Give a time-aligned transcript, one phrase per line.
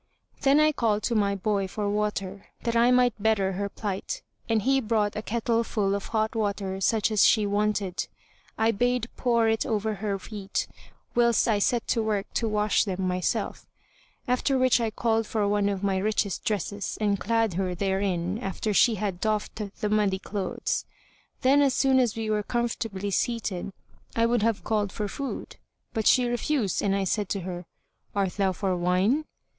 [0.41, 4.63] Then I called to my boy for water, that I might better her plight, and
[4.63, 8.07] he brought a kettle full of hot water such as she wanted.
[8.57, 10.67] I bade pour it over her feet,
[11.13, 13.67] whilst I set to work to wash them myself;
[14.27, 18.73] after which I called for one of my richest dresses and clad her therein after
[18.73, 20.83] she had doffed the muddy clothes.
[21.41, 23.71] Then, as soon as we were comfortably seated,
[24.15, 25.57] I would have called for food,
[25.93, 27.67] but she refused and I said to her,
[28.15, 29.25] "Art thou for wine?"